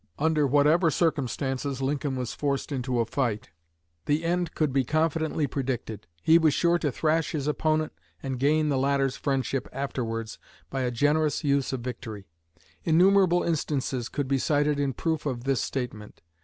Under 0.17 0.47
whatever 0.47 0.89
circumstances 0.89 1.79
Lincoln 1.79 2.15
was 2.15 2.33
forced 2.33 2.71
into 2.71 2.99
a 2.99 3.05
fight, 3.05 3.51
the 4.07 4.23
end 4.25 4.55
could 4.55 4.73
be 4.73 4.83
confidently 4.83 5.45
predicted. 5.45 6.07
He 6.23 6.39
was 6.39 6.55
sure 6.55 6.79
to 6.79 6.91
thrash 6.91 7.33
his 7.33 7.45
opponent 7.45 7.93
and 8.23 8.39
gain 8.39 8.69
the 8.69 8.79
latter's 8.79 9.15
friendship 9.15 9.69
afterwards 9.71 10.39
by 10.71 10.81
a 10.81 10.89
generous 10.89 11.43
use 11.43 11.71
of 11.71 11.81
victory. 11.81 12.25
Innumerable 12.83 13.43
instances 13.43 14.09
could 14.09 14.27
be 14.27 14.39
cited 14.39 14.79
in 14.79 14.93
proof 14.93 15.27
of 15.27 15.43
this 15.43 15.61
statement. 15.61 16.23